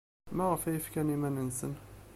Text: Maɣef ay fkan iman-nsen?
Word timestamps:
Maɣef 0.35 0.63
ay 0.63 0.79
fkan 0.85 1.13
iman-nsen? 1.15 1.73